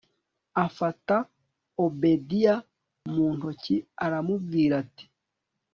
afata 0.65 1.15
obedia 1.85 2.53
muntoki 3.13 3.75
aramubwira 4.05 4.73
ati 4.83 5.05